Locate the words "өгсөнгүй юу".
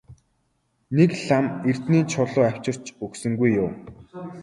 3.03-3.71